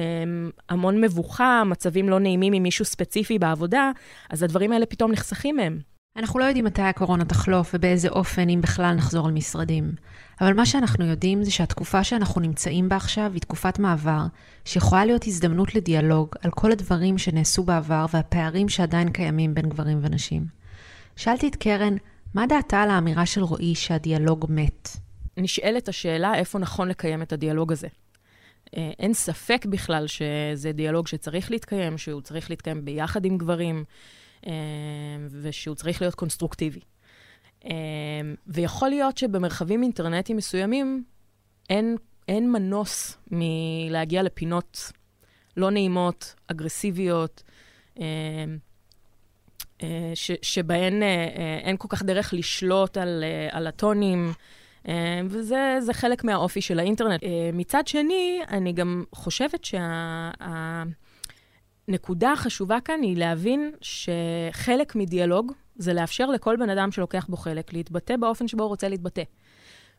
[0.70, 3.92] המון מבוכה, מצבים לא נעימים עם מישהו ספציפי בעבודה,
[4.30, 5.80] אז הדברים האלה פתאום נחסכים מהם.
[6.18, 9.92] אנחנו לא יודעים מתי הקורונה תחלוף ובאיזה אופן, אם בכלל, נחזור על משרדים.
[10.42, 14.26] אבל מה שאנחנו יודעים זה שהתקופה שאנחנו נמצאים בה עכשיו היא תקופת מעבר,
[14.66, 20.46] שיכולה להיות הזדמנות לדיאלוג על כל הדברים שנעשו בעבר והפערים שעדיין קיימים בין גברים ונשים.
[21.16, 21.96] שאלתי את קרן,
[22.34, 24.90] מה דעתה על האמירה של רועי שהדיאלוג מת?
[25.38, 27.88] נשאלת השאלה איפה נכון לקיים את הדיאלוג הזה.
[28.78, 33.84] אה, אין ספק בכלל שזה דיאלוג שצריך להתקיים, שהוא צריך להתקיים ביחד עם גברים,
[34.48, 34.52] אה,
[35.42, 36.80] ושהוא צריך להיות קונסטרוקטיבי.
[37.66, 37.72] אה,
[38.48, 41.04] ויכול להיות שבמרחבים אינטרנטיים מסוימים
[41.70, 44.92] אין, אין מנוס מלהגיע לפינות
[45.58, 47.44] לא נעימות, אגרסיביות,
[50.14, 51.04] ש, שבהן
[51.64, 54.34] אין כל כך דרך לשלוט על, על הטונים.
[54.88, 57.24] אה, וזה חלק מהאופי של האינטרנט.
[57.24, 59.66] אה, מצד שני, אני גם חושבת
[61.88, 67.38] שהנקודה שה, החשובה כאן היא להבין שחלק מדיאלוג זה לאפשר לכל בן אדם שלוקח בו
[67.38, 69.24] חלק להתבטא באופן שבו הוא רוצה להתבטא.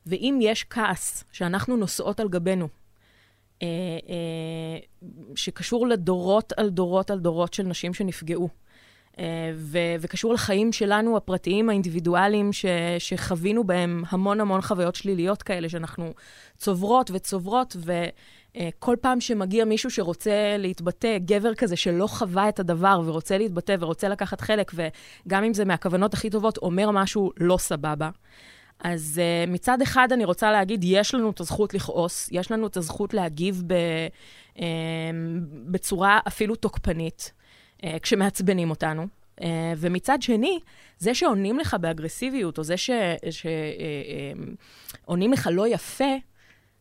[0.07, 2.68] ואם יש כעס שאנחנו נושאות על גבנו,
[3.62, 3.68] אה,
[5.37, 8.49] שקשור לדורות על דורות על דורות של נשים שנפגעו,
[9.55, 12.66] ו- וקשור לחיים שלנו, הפרטיים, האינדיבידואליים, ש-
[12.98, 16.12] שחווינו בהם המון המון חוויות שליליות כאלה, שאנחנו
[16.57, 17.77] צוברות וצוברות,
[18.57, 24.09] וכל פעם שמגיע מישהו שרוצה להתבטא, גבר כזה שלא חווה את הדבר ורוצה להתבטא ורוצה
[24.09, 28.11] לקחת חלק, וגם אם זה מהכוונות הכי טובות, אומר משהו לא סבבה.
[28.85, 32.77] אז uh, מצד אחד אני רוצה להגיד, יש לנו את הזכות לכעוס, יש לנו את
[32.77, 33.75] הזכות להגיב ב,
[34.57, 34.61] uh,
[35.66, 37.33] בצורה אפילו תוקפנית.
[37.85, 39.07] אה, כשמעצבנים אותנו.
[39.40, 39.45] Uh,
[39.77, 40.59] ומצד שני,
[40.99, 42.75] זה שעונים לך באגרסיביות, או זה
[45.07, 46.14] שעונים uh, לך לא יפה,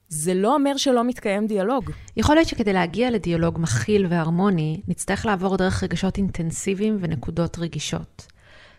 [0.07, 1.91] זה לא אומר שלא מתקיים דיאלוג.
[2.17, 8.27] יכול להיות שכדי להגיע לדיאלוג מכיל והרמוני, נצטרך לעבור דרך רגשות אינטנסיביים ונקודות רגישות.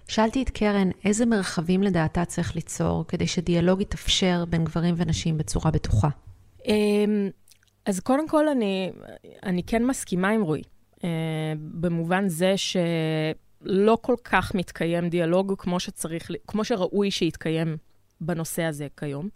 [0.08, 5.70] שאלתי את קרן איזה מרחבים לדעתה צריך ליצור כדי שדיאלוג יתאפשר בין גברים ונשים בצורה
[5.70, 6.08] בטוחה.
[6.66, 7.30] אמ,
[7.86, 8.92] אז קודם כל, אני,
[9.42, 10.62] אני כן מסכימה עם רועי.
[11.04, 11.08] אה,
[11.56, 17.76] במובן זה שלא כל כך מתקיים דיאלוג כמו שצריך, כמו שראוי שיתקיים
[18.20, 19.28] בנושא הזה כיום.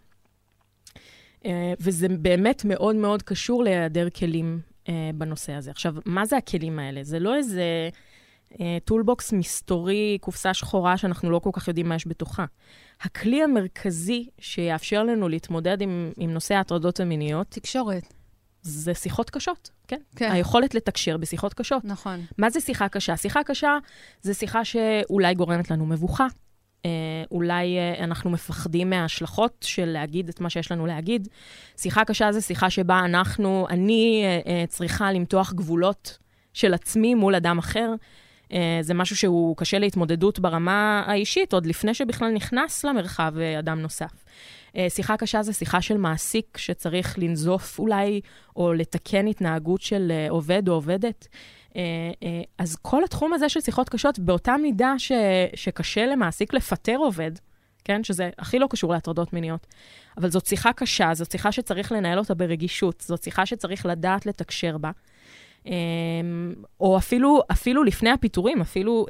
[1.45, 5.71] אה, וזה באמת מאוד מאוד קשור להיעדר כלים אה, בנושא הזה.
[5.71, 7.03] עכשיו, מה זה הכלים האלה?
[7.03, 7.89] זה לא איזה
[8.85, 12.45] toolbox מסתורי, קופסה שחורה, שאנחנו לא כל כך יודעים מה יש בתוכה.
[13.01, 17.47] הכלי המרכזי שיאפשר לנו להתמודד עם, עם נושא ההטרדות המיניות...
[17.49, 18.13] תקשורת.
[18.67, 19.99] זה שיחות קשות, כן?
[20.15, 20.31] כן.
[20.31, 21.85] היכולת לתקשר בשיחות קשות.
[21.85, 22.25] נכון.
[22.37, 23.17] מה זה שיחה קשה?
[23.17, 23.77] שיחה קשה
[24.21, 26.27] זה שיחה שאולי גורמת לנו מבוכה.
[26.85, 26.89] אה,
[27.31, 31.27] אולי אה, אנחנו מפחדים מההשלכות של להגיד את מה שיש לנו להגיד.
[31.77, 36.17] שיחה קשה זה שיחה שבה אנחנו, אני אה, אה, צריכה למתוח גבולות
[36.53, 37.93] של עצמי מול אדם אחר.
[38.53, 43.79] אה, זה משהו שהוא קשה להתמודדות ברמה האישית, עוד לפני שבכלל נכנס למרחב אה, אדם
[43.79, 44.23] נוסף.
[44.77, 48.21] אה, שיחה קשה זה שיחה של מעסיק שצריך לנזוף אולי,
[48.55, 51.27] או לתקן התנהגות של אה, עובד או עובדת.
[51.75, 51.81] אה,
[52.57, 55.11] אז כל התחום הזה של שיחות קשות, באותה מידה ש,
[55.55, 57.31] שקשה למעסיק לפטר עובד,
[57.83, 58.03] כן?
[58.03, 59.67] שזה הכי לא קשור להטרדות מיניות.
[60.17, 64.77] אבל זאת שיחה קשה, זאת שיחה שצריך לנהל אותה ברגישות, זאת שיחה שצריך לדעת לתקשר
[64.77, 64.91] בה.
[66.79, 69.05] או אפילו, אפילו לפני הפיטורים, אפילו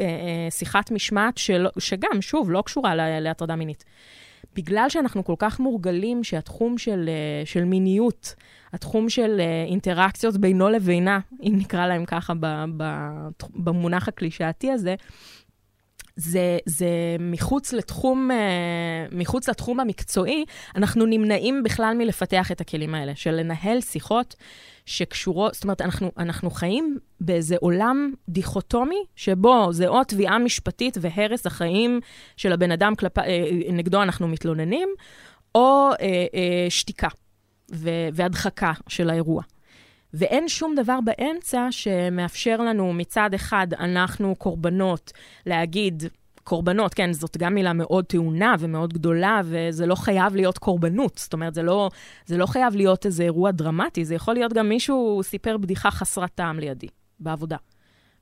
[0.49, 3.83] שיחת משמעת של, שגם, שוב, לא קשורה להטרדה מינית.
[4.55, 8.35] בגלל שאנחנו כל כך מורגלים שהתחום של, אה, של מיניות,
[8.73, 12.33] התחום של אה, אינטראקציות בינו לבינה, אם נקרא להם ככה
[13.55, 14.95] במונח הקלישאתי הזה,
[16.17, 16.87] זה, זה
[17.19, 18.37] מחוץ לתחום, אה,
[19.11, 24.35] מחוץ לתחום המקצועי, אנחנו נמנעים בכלל מלפתח את הכלים האלה, של לנהל שיחות
[24.85, 31.45] שקשורות, זאת אומרת, אנחנו, אנחנו חיים באיזה עולם דיכוטומי, שבו זה או תביעה משפטית והרס
[31.45, 31.99] החיים
[32.37, 33.17] של הבן אדם כלפ...
[33.17, 33.23] אה,
[33.71, 34.89] נגדו אנחנו מתלוננים,
[35.55, 37.07] או אה, אה, שתיקה
[38.13, 39.43] והדחקה של האירוע.
[40.13, 45.11] ואין שום דבר באמצע שמאפשר לנו מצד אחד, אנחנו קורבנות,
[45.45, 46.03] להגיד,
[46.47, 51.17] קורבנות, כן, זאת גם מילה מאוד טעונה ומאוד גדולה, וזה לא חייב להיות קורבנות.
[51.17, 51.89] זאת אומרת, זה לא,
[52.25, 56.29] זה לא חייב להיות איזה אירוע דרמטי, זה יכול להיות גם מישהו סיפר בדיחה חסרת
[56.35, 56.87] טעם לידי,
[57.19, 57.57] בעבודה.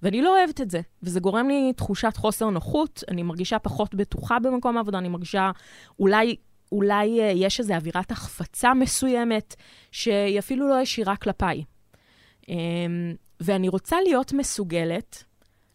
[0.01, 4.39] ואני לא אוהבת את זה, וזה גורם לי תחושת חוסר נוחות, אני מרגישה פחות בטוחה
[4.39, 5.51] במקום העבודה, אני מרגישה
[5.99, 6.35] אולי,
[6.71, 9.55] אולי אה, יש איזו אווירת החפצה מסוימת,
[9.91, 11.63] שהיא אפילו לא ישירה כלפיי.
[12.49, 15.23] אמ, ואני רוצה להיות מסוגלת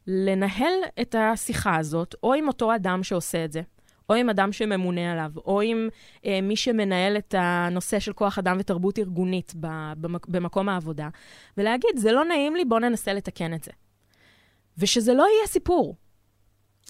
[0.06, 3.62] לנהל את השיחה הזאת, או עם אותו אדם שעושה את זה,
[4.08, 5.88] או עם אדם שממונה עליו, או עם
[6.24, 9.54] אה, מי שמנהל את הנושא של כוח אדם ותרבות ארגונית
[10.28, 11.08] במקום העבודה,
[11.56, 13.70] ולהגיד, זה לא נעים לי, בואו ננסה לתקן את זה.
[14.78, 15.96] ושזה לא יהיה סיפור.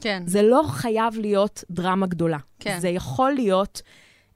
[0.00, 0.22] כן.
[0.26, 2.38] זה לא חייב להיות דרמה גדולה.
[2.58, 2.78] כן.
[2.80, 3.82] זה יכול להיות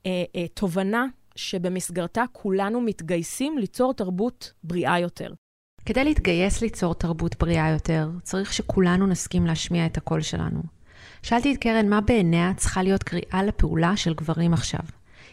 [0.07, 5.33] אה, אה, תובנה שבמסגרתה כולנו מתגייסים ליצור תרבות בריאה יותר.
[5.87, 10.63] כדי להתגייס ליצור תרבות בריאה יותר, צריך שכולנו נסכים להשמיע את הקול שלנו.
[11.23, 14.81] שאלתי את קרן מה בעיניה צריכה להיות קריאה לפעולה של גברים עכשיו.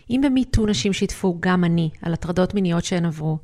[0.09, 3.37] אם במיטו נשים שיתפו גם אני על הטרדות מיניות שהן עברו,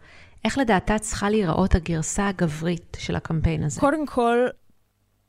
[0.46, 3.80] איך לדעתה צריכה להיראות הגרסה הגברית של הקמפיין הזה?
[3.80, 4.48] קודם כל,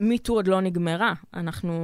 [0.01, 1.13] מיטו עוד לא נגמרה.
[1.35, 1.75] אנחנו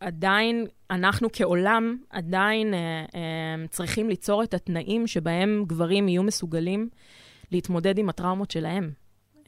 [0.00, 6.88] עדיין, אנחנו כעולם עדיין אה, אה, צריכים ליצור את התנאים שבהם גברים יהיו מסוגלים
[7.52, 8.90] להתמודד עם הטראומות שלהם.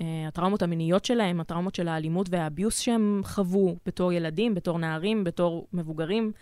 [0.01, 5.67] אה, הטראומות המיניות שלהם, הטראומות של האלימות והאביוס שהם חוו בתור ילדים, בתור נערים, בתור
[5.73, 6.25] מבוגרים.
[6.25, 6.33] אה,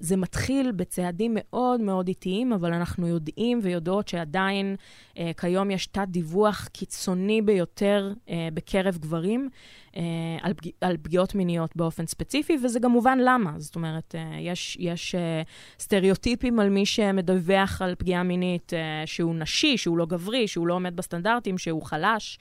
[0.00, 4.76] זה מתחיל בצעדים מאוד מאוד איטיים, אבל אנחנו יודעים ויודעות שעדיין
[5.18, 9.48] אה, כיום יש תת-דיווח קיצוני ביותר אה, בקרב גברים
[10.42, 10.70] על, פג...
[10.80, 13.52] על פגיעות מיניות באופן ספציפי, וזה גם מובן למה.
[13.58, 15.14] זאת אומרת, יש, יש
[15.78, 18.72] סטריאוטיפים על מי שמדווח על פגיעה מינית
[19.06, 22.38] שהוא נשי, שהוא לא גברי, שהוא לא עומד בסטנדרטים, שהוא חלש.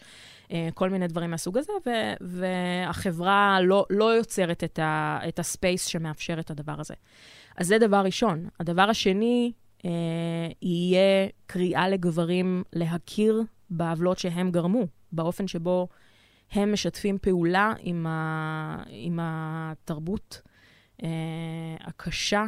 [0.52, 5.86] אה, כל מיני דברים מהסוג הזה, ו- והחברה לא, לא יוצרת את, ה- את הספייס
[5.86, 6.94] שמאפשר את הדבר הזה.
[7.58, 8.48] אז זה דבר ראשון.
[8.60, 9.52] הדבר השני,
[9.86, 9.90] אה,
[10.62, 15.88] יהיה קריאה לגברים להכיר בעוולות שהם גרמו, באופן שבו
[16.52, 20.42] הם משתפים פעולה עם, ה- עם התרבות
[21.04, 21.10] אה,
[21.80, 22.46] הקשה,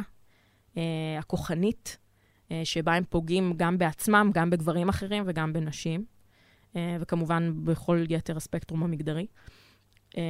[0.76, 0.82] אה,
[1.18, 1.98] הכוחנית,
[2.52, 6.04] אה, שבה הם פוגעים גם בעצמם, גם בגברים אחרים וגם בנשים.
[6.76, 9.26] אה, וכמובן בכל יתר הספקטרום המגדרי.
[10.16, 10.22] אה,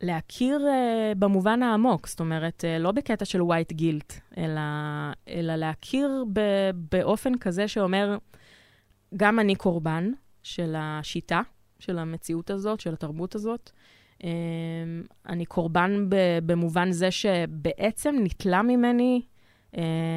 [0.00, 4.60] להכיר uh, במובן העמוק, זאת אומרת, לא בקטע של white guilt, אלא,
[5.28, 8.16] אלא להכיר ב- באופן כזה שאומר,
[9.16, 10.10] גם אני קורבן
[10.42, 11.40] של השיטה,
[11.78, 13.70] של המציאות הזאת, של התרבות הזאת.
[15.28, 16.06] אני קורבן
[16.46, 19.22] במובן זה שבעצם ניטלה ממני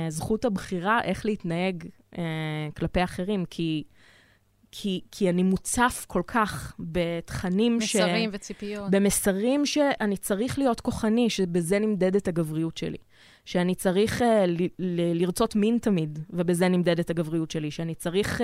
[0.10, 1.84] זכות הבחירה איך להתנהג
[2.76, 3.84] כלפי אחרים, כי...
[4.72, 8.10] כי, כי אני מוצף כל כך בתכנים מסרים ש...
[8.10, 8.92] מסרים וציפיות.
[8.92, 12.98] במסרים שאני צריך להיות כוחני, שבזה נמדדת הגבריות שלי.
[13.46, 17.72] שאני צריך uh, ל- ל- לרצות מין תמיד, ובזה נמדדת הגבריות שלי.
[17.72, 18.44] שאני צריך, uh,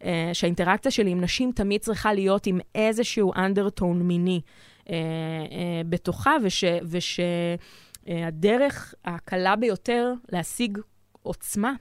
[0.00, 4.40] uh, שהאינטראקציה שלי עם נשים תמיד צריכה להיות עם איזשהו אנדרטון מיני
[4.84, 4.90] uh, uh,
[5.88, 7.20] בתוכה, ושהדרך וש,
[8.94, 10.78] uh, הקלה ביותר להשיג
[11.22, 11.72] עוצמה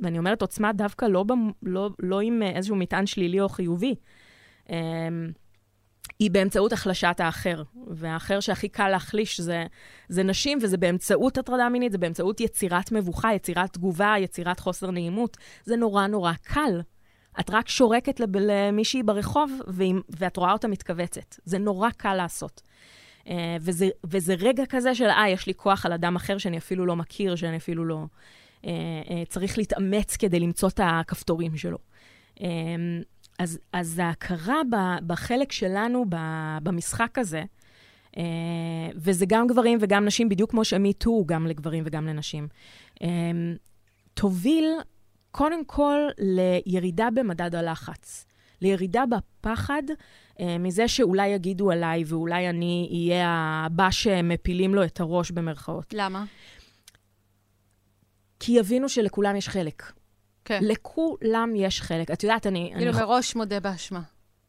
[0.00, 3.94] ואני אומרת עוצמה דווקא לא, במ, לא, לא עם אה, איזשהו מטען שלילי או חיובי.
[4.66, 4.72] Um,
[6.18, 7.62] היא באמצעות החלשת האחר.
[7.86, 9.66] והאחר שהכי קל להחליש זה,
[10.08, 15.36] זה נשים, וזה באמצעות הטרדה מינית, זה באמצעות יצירת מבוכה, יצירת תגובה, יצירת חוסר נעימות.
[15.64, 16.80] זה נורא נורא קל.
[17.40, 19.52] את רק שורקת למישהי ברחוב,
[20.08, 21.36] ואת רואה אותה מתכווצת.
[21.44, 22.62] זה נורא קל לעשות.
[23.24, 26.86] Uh, וזה, וזה רגע כזה של, אה, יש לי כוח על אדם אחר שאני אפילו
[26.86, 28.04] לא מכיר, שאני אפילו לא...
[28.64, 28.70] אה,
[29.10, 31.78] אה, צריך להתאמץ כדי למצוא את הכפתורים שלו.
[32.40, 32.46] אה,
[33.38, 34.60] אז, אז ההכרה
[35.06, 36.04] בחלק שלנו
[36.62, 37.42] במשחק הזה,
[38.94, 42.48] וזה גם גברים וגם נשים, בדיוק כמו שמיטו גם לגברים וגם לנשים,
[44.14, 44.64] תוביל
[45.30, 48.26] קודם כל לירידה במדד הלחץ,
[48.62, 49.82] לירידה בפחד
[50.40, 55.94] מזה שאולי יגידו עליי ואולי אני אהיה הבא שמפילים לו את הראש במרכאות.
[55.96, 56.24] למה?
[58.40, 59.92] כי יבינו שלכולם יש חלק.
[60.44, 60.60] כן.
[60.62, 62.10] לכולם יש חלק.
[62.10, 62.70] את יודעת, אני...
[62.76, 64.00] כאילו אני מראש מודה באשמה.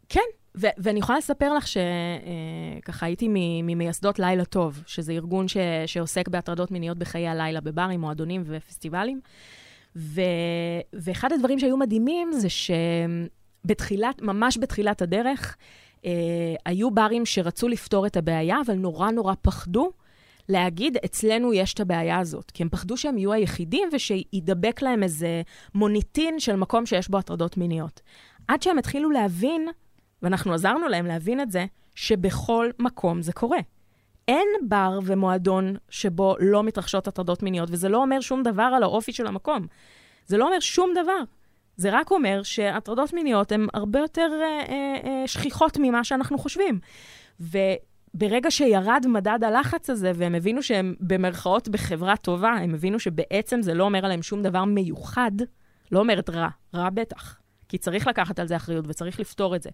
[0.09, 0.19] כן,
[0.57, 3.27] ו- ואני יכולה לספר לך שככה אה, הייתי
[3.63, 9.21] ממייסדות לילה טוב, שזה ארגון ש- שעוסק בהטרדות מיניות בחיי הלילה בברים, מועדונים ופסטיבלים.
[9.95, 10.21] ו-
[10.93, 15.57] ואחד הדברים שהיו מדהימים זה שבתחילת, ממש בתחילת הדרך,
[16.05, 16.11] אה,
[16.65, 19.91] היו ברים שרצו לפתור את הבעיה, אבל נורא נורא פחדו
[20.49, 22.51] להגיד, אצלנו יש את הבעיה הזאת.
[22.51, 25.41] כי הם פחדו שהם יהיו היחידים ושידבק להם איזה
[25.75, 28.01] מוניטין של מקום שיש בו הטרדות מיניות.
[28.47, 29.67] עד שהם התחילו להבין,
[30.21, 33.59] ואנחנו עזרנו להם להבין את זה, שבכל מקום זה קורה.
[34.27, 39.13] אין בר ומועדון שבו לא מתרחשות הטרדות מיניות, וזה לא אומר שום דבר על האופי
[39.13, 39.67] של המקום.
[40.25, 41.23] זה לא אומר שום דבר.
[41.77, 46.79] זה רק אומר שהטרדות מיניות הן הרבה יותר אה, אה, אה, שכיחות ממה שאנחנו חושבים.
[47.39, 47.57] ו-
[48.13, 53.73] ברגע שירד מדד הלחץ הזה, והם הבינו שהם במרכאות בחברה טובה, הם הבינו שבעצם זה
[53.73, 55.31] לא אומר עליהם שום דבר מיוחד,
[55.91, 59.69] לא אומרת רע, רע בטח, כי צריך לקחת על זה אחריות וצריך לפתור את זה,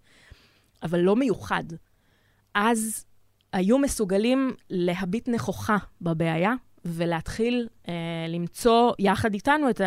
[0.84, 1.64] אבל לא מיוחד.
[2.54, 3.06] אז
[3.54, 6.54] היו מסוגלים להביט נכוחה בבעיה
[6.86, 7.94] ולהתחיל אה,
[8.30, 9.82] למצוא יחד איתנו את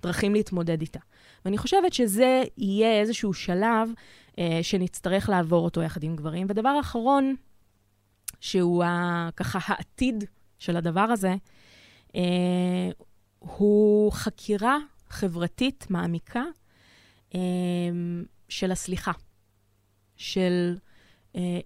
[0.00, 1.00] הדרכים להתמודד איתה.
[1.44, 3.90] ואני חושבת שזה יהיה איזשהו שלב
[4.38, 6.46] אה, שנצטרך לעבור אותו יחד עם גברים.
[6.50, 7.34] ודבר אחרון,
[8.44, 10.24] שהוא ה, ככה העתיד
[10.58, 11.34] של הדבר הזה,
[12.16, 12.90] אה,
[13.38, 14.78] הוא חקירה
[15.08, 16.42] חברתית מעמיקה
[17.34, 17.40] אה,
[18.48, 19.12] של הסליחה,
[20.16, 20.76] של
[21.36, 21.60] אה,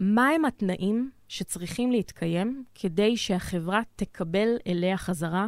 [0.00, 5.46] מהם התנאים שצריכים להתקיים כדי שהחברה תקבל אליה חזרה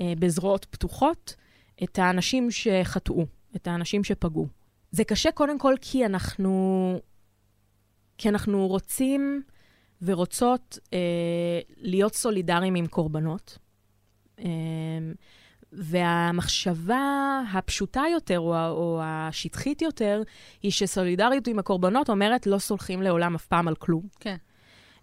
[0.00, 1.34] אה, בזרועות פתוחות
[1.82, 4.46] את האנשים שחטאו, את האנשים שפגעו.
[4.90, 7.00] זה קשה קודם כל כי אנחנו,
[8.18, 9.42] כי אנחנו רוצים
[10.02, 10.98] ורוצות אה,
[11.76, 13.58] להיות סולידריים עם קורבנות.
[14.38, 14.44] אה,
[15.72, 20.22] והמחשבה הפשוטה יותר, או, או השטחית יותר,
[20.62, 24.02] היא שסולידריות עם הקורבנות אומרת לא סולחים לעולם אף פעם על כלום.
[24.20, 24.36] כן.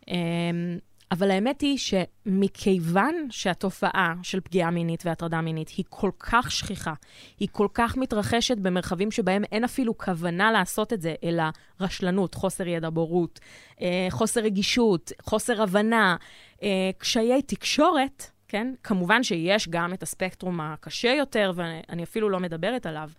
[0.08, 0.78] אמ,
[1.12, 6.94] אבל האמת היא שמכיוון שהתופעה של פגיעה מינית והטרדה מינית היא כל כך שכיחה,
[7.40, 11.44] היא כל כך מתרחשת במרחבים שבהם אין אפילו כוונה לעשות את זה, אלא
[11.80, 13.40] רשלנות, חוסר ידע, בורות,
[13.82, 16.16] אה, חוסר רגישות, חוסר הבנה,
[16.64, 18.74] אה, קשיי תקשורת, כן?
[18.84, 23.10] כמובן שיש גם את הספקטרום הקשה יותר, ואני אפילו לא מדברת עליו,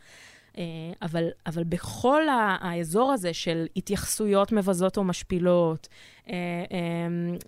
[1.03, 2.23] אבל, אבל בכל
[2.61, 5.89] האזור הזה של התייחסויות מבזות או משפילות,
[6.29, 6.35] אה,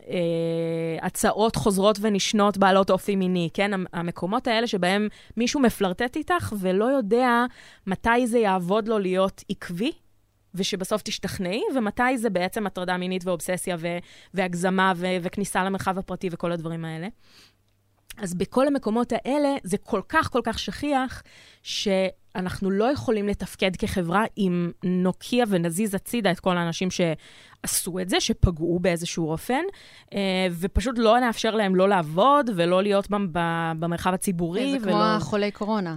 [0.09, 3.71] אה, הצעות חוזרות ונשנות בעלות אופי מיני, כן?
[3.93, 7.45] המקומות האלה שבהם מישהו מפלרטט איתך ולא יודע
[7.87, 9.93] מתי זה יעבוד לו להיות עקבי,
[10.55, 13.99] ושבסוף תשתכנעי, ומתי זה בעצם הטרדה מינית ואובססיה ו-
[14.35, 17.09] והגזמה ו- וכניסה למרחב הפרטי וכל הדברים האלה.
[18.19, 21.23] אז בכל המקומות האלה זה כל כך כל כך שכיח,
[21.63, 28.21] שאנחנו לא יכולים לתפקד כחברה אם נוקיע ונזיז הצידה את כל האנשים שעשו את זה,
[28.21, 29.63] שפגעו באיזשהו אופן,
[30.15, 33.09] אה, ופשוט לא נאפשר להם לא לעבוד ולא להיות
[33.79, 34.73] במרחב הציבורי.
[34.73, 34.93] זה ולא...
[34.93, 35.97] כמו החולי קורונה.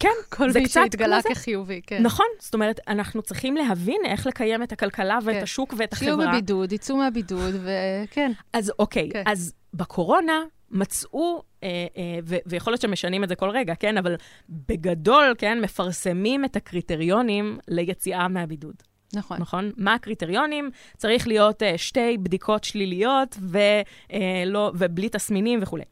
[0.00, 2.02] כן, כל זה מי קצת שהתגלה כחיובי, כן.
[2.02, 5.42] נכון, זאת אומרת, אנחנו צריכים להבין איך לקיים את הכלכלה ואת כן.
[5.42, 6.14] השוק ואת החברה.
[6.14, 8.32] שיהיו בבידוד, יצאו מהבידוד, וכן.
[8.52, 9.22] אז אוקיי, כן.
[9.26, 10.42] אז בקורונה
[10.74, 13.98] מצאו, אה, אה, ו- ויכול להיות שמשנים את זה כל רגע, כן?
[13.98, 14.14] אבל
[14.48, 18.74] בגדול, כן, מפרסמים את הקריטריונים ליציאה מהבידוד.
[19.14, 19.40] נכון.
[19.40, 19.70] נכון?
[19.76, 20.70] מה הקריטריונים?
[20.96, 25.84] צריך להיות uh, שתי בדיקות שליליות ולא, ובלי תסמינים וכולי.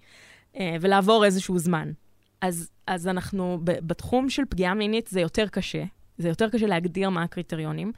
[0.55, 1.93] Uh, ולעבור איזשהו זמן.
[2.41, 5.85] אז, אז אנחנו, ב- בתחום של פגיעה מינית זה יותר קשה.
[6.19, 7.93] זה יותר קשה להגדיר מה הקריטריונים,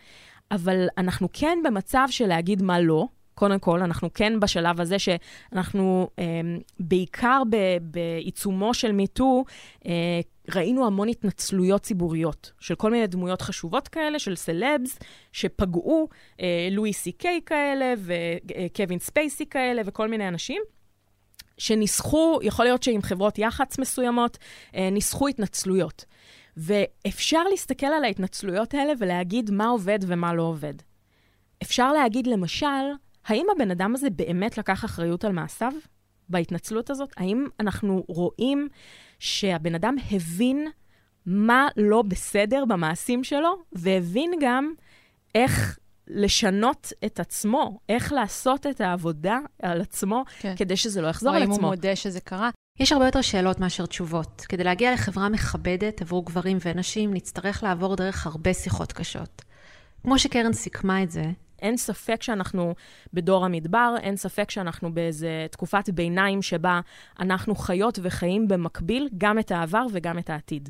[0.50, 6.08] אבל אנחנו כן במצב של להגיד מה לא, קודם כל, אנחנו כן בשלב הזה שאנחנו,
[6.18, 6.24] אה,
[6.80, 9.44] בעיקר ב, בעיצומו של מיטו,
[9.86, 10.20] אה,
[10.54, 14.98] ראינו המון התנצלויות ציבוריות של כל מיני דמויות חשובות כאלה, של סלבס,
[15.32, 16.08] שפגעו,
[16.40, 20.62] אה, לואי סי קיי כאלה, וקווין ספייסי כאלה, וכל מיני אנשים.
[21.58, 24.38] שניסחו, יכול להיות שעם חברות יח"צ מסוימות,
[24.74, 26.04] אה, ניסחו התנצלויות.
[26.56, 30.74] ואפשר להסתכל על ההתנצלויות האלה ולהגיד מה עובד ומה לא עובד.
[31.62, 32.66] אפשר להגיד, למשל,
[33.26, 35.72] האם הבן אדם הזה באמת לקח אחריות על מעשיו
[36.28, 37.12] בהתנצלות הזאת?
[37.16, 38.68] האם אנחנו רואים
[39.18, 40.68] שהבן אדם הבין
[41.26, 44.72] מה לא בסדר במעשים שלו, והבין גם
[45.34, 50.54] איך לשנות את עצמו, איך לעשות את העבודה על עצמו, כן.
[50.56, 51.54] כדי שזה לא יחזור על עצמו.
[51.54, 52.50] או אם הוא מודה שזה קרה.
[52.80, 54.46] יש הרבה יותר שאלות מאשר תשובות.
[54.48, 59.42] כדי להגיע לחברה מכבדת עבור גברים ונשים, נצטרך לעבור דרך הרבה שיחות קשות.
[60.02, 61.24] כמו שקרן סיכמה את זה,
[61.64, 62.74] אין ספק שאנחנו
[63.12, 66.80] בדור המדבר, אין ספק שאנחנו באיזה תקופת ביניים שבה
[67.20, 70.68] אנחנו חיות וחיים במקביל גם את העבר וגם את העתיד.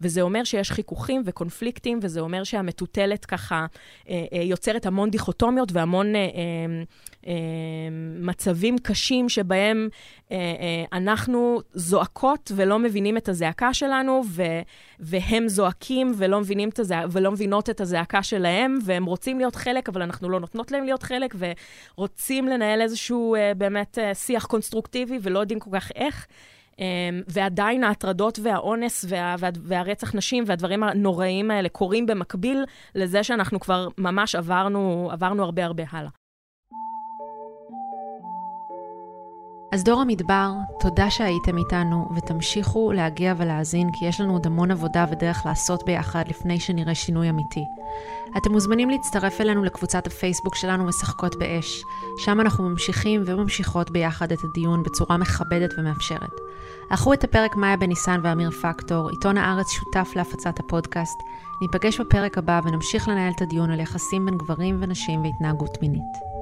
[0.00, 3.66] וזה אומר שיש חיכוכים וקונפליקטים, וזה אומר שהמטוטלת ככה
[4.08, 7.32] אה, אה, יוצרת המון דיכוטומיות והמון אה,
[8.20, 9.88] מצבים קשים שבהם
[10.92, 14.22] אנחנו זועקות ולא מבינים את הזעקה שלנו,
[15.00, 17.04] והם זועקים ולא, את הזע...
[17.10, 21.02] ולא מבינות את הזעקה שלהם, והם רוצים להיות חלק, אבל אנחנו לא נותנות להם להיות
[21.02, 21.34] חלק,
[21.98, 26.26] ורוצים לנהל איזשהו באמת שיח קונסטרוקטיבי ולא יודעים כל כך איך.
[26.78, 33.60] אמ, ועדיין ההטרדות והאונס וה, וה, והרצח נשים והדברים הנוראים האלה קורים במקביל לזה שאנחנו
[33.60, 36.25] כבר ממש עברנו, עברנו הרבה הרבה הלאה.
[39.72, 45.04] אז דור המדבר, תודה שהייתם איתנו, ותמשיכו להגיע ולהאזין, כי יש לנו עוד המון עבודה
[45.10, 47.64] ודרך לעשות ביחד לפני שנראה שינוי אמיתי.
[48.36, 51.82] אתם מוזמנים להצטרף אלינו לקבוצת הפייסבוק שלנו משחקות באש.
[52.18, 56.34] שם אנחנו ממשיכים וממשיכות ביחד את הדיון בצורה מכבדת ומאפשרת.
[56.90, 61.18] ערכו את הפרק מאיה בניסן ואמיר פקטור, עיתון הארץ שותף להפצת הפודקאסט.
[61.60, 66.35] ניפגש בפרק הבא ונמשיך לנהל את הדיון על יחסים בין גברים ונשים והתנהגות מינית.